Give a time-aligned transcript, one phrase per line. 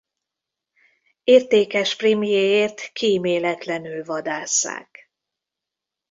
[1.23, 5.11] Értékes prémjéért kíméletlenül vadásszák.